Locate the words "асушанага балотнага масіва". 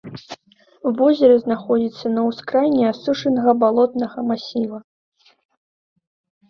2.93-4.79